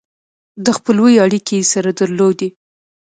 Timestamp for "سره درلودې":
1.73-2.49